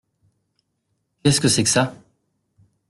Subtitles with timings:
[1.21, 1.93] Qu’est-ce que c’est que ça!